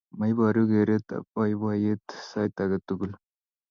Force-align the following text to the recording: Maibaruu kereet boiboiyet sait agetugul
Maibaruu 0.19 0.69
kereet 0.71 1.07
boiboiyet 1.31 2.05
sait 2.29 2.55
agetugul 2.63 3.11